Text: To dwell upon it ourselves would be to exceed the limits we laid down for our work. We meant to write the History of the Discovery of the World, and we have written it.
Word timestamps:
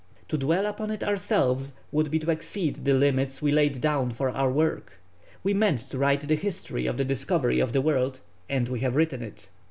To 0.29 0.37
dwell 0.39 0.65
upon 0.65 0.89
it 0.89 1.03
ourselves 1.03 1.73
would 1.91 2.09
be 2.09 2.17
to 2.17 2.31
exceed 2.31 2.85
the 2.85 2.95
limits 2.95 3.39
we 3.39 3.51
laid 3.51 3.81
down 3.81 4.09
for 4.09 4.31
our 4.31 4.49
work. 4.51 4.93
We 5.43 5.53
meant 5.53 5.91
to 5.91 5.97
write 5.99 6.21
the 6.27 6.33
History 6.35 6.87
of 6.87 6.97
the 6.97 7.05
Discovery 7.05 7.59
of 7.59 7.71
the 7.71 7.81
World, 7.81 8.19
and 8.49 8.67
we 8.67 8.79
have 8.79 8.95
written 8.95 9.21
it. 9.21 9.49